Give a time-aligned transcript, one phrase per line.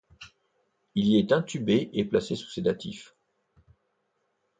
[0.95, 3.15] Il y est intubé et placé sous sédatifs.